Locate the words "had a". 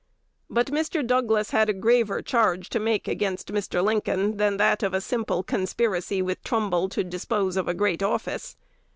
1.51-1.73